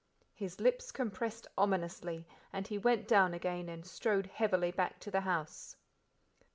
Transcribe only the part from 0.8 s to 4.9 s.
compressed ominously, and he went down again and strode heavily